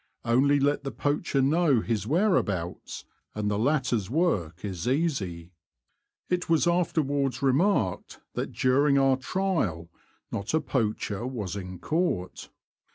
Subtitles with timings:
[0.25, 3.05] Only let the poacher know his whereabouts,
[3.35, 5.51] and the latter's work is easy.
[6.27, 9.91] It was afterwards remarked that during our trial
[10.31, 12.49] not a poacher was in court.